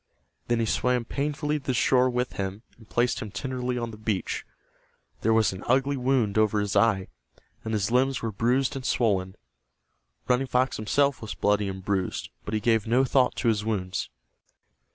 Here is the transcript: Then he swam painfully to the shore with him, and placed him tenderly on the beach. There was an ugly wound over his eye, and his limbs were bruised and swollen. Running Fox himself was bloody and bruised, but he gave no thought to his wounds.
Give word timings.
Then 0.47 0.59
he 0.59 0.65
swam 0.65 1.05
painfully 1.05 1.59
to 1.59 1.63
the 1.65 1.73
shore 1.75 2.09
with 2.09 2.33
him, 2.33 2.63
and 2.75 2.89
placed 2.89 3.19
him 3.19 3.29
tenderly 3.29 3.77
on 3.77 3.91
the 3.91 3.97
beach. 3.99 4.43
There 5.21 5.31
was 5.31 5.53
an 5.53 5.63
ugly 5.67 5.95
wound 5.95 6.39
over 6.39 6.59
his 6.59 6.75
eye, 6.75 7.07
and 7.63 7.71
his 7.71 7.91
limbs 7.91 8.19
were 8.23 8.31
bruised 8.31 8.75
and 8.75 8.83
swollen. 8.83 9.35
Running 10.27 10.47
Fox 10.47 10.77
himself 10.77 11.21
was 11.21 11.35
bloody 11.35 11.67
and 11.69 11.85
bruised, 11.85 12.31
but 12.45 12.55
he 12.55 12.59
gave 12.59 12.87
no 12.87 13.05
thought 13.05 13.35
to 13.35 13.47
his 13.47 13.63
wounds. 13.63 14.09